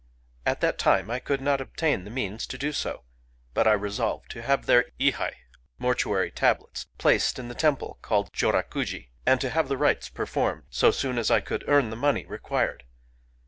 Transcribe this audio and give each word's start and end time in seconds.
At 0.47 0.61
that 0.61 0.79
time 0.79 1.11
I 1.11 1.19
could 1.19 1.41
not 1.41 1.61
obtain 1.61 2.05
the 2.05 2.09
means 2.09 2.47
to 2.47 2.57
do 2.57 2.71
so; 2.71 3.03
but 3.53 3.67
I 3.67 3.73
resolved 3.73 4.31
to 4.31 4.41
have 4.41 4.65
their 4.65 4.85
thai 4.99 5.33
[mortuary 5.77 6.31
tablets] 6.31 6.87
placed 6.97 7.37
in 7.37 7.49
the 7.49 7.53
temple 7.53 7.99
called 8.01 8.33
Jorakuji, 8.33 9.11
and 9.27 9.39
to 9.41 9.51
have 9.51 9.67
the 9.67 9.77
rites 9.77 10.09
performed, 10.09 10.63
so 10.71 10.89
soon 10.89 11.19
as 11.19 11.29
I 11.29 11.39
could 11.39 11.63
earn 11.67 11.91
the 11.91 11.95
money 11.95 12.25
required. 12.25 12.83